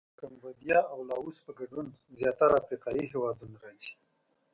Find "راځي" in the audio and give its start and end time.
3.63-3.93